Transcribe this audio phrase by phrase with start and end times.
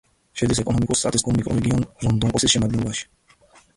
[0.41, 3.09] შედის ეკონომიკურ-სტატისტიკურ მიკრორეგიონ რონდონოპოლისის შემადგენლობაში.